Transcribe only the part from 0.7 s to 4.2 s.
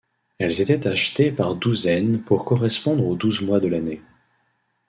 achetées par douzaine pour correspondre aux douze mois de l'année.